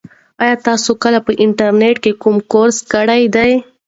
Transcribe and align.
ایا 0.43 0.55
تاسي 0.65 0.91
کله 1.03 1.19
په 1.25 1.31
انټرنيټ 1.43 1.95
کې 2.03 2.11
کوم 2.21 2.35
کورس 2.51 2.77
کړی 2.93 3.23
دی؟ 3.35 3.51